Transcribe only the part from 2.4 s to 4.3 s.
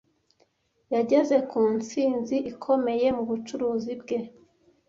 ikomeye mu bucuruzi bwe.